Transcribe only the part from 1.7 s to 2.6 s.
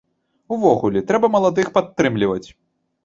падтрымліваць.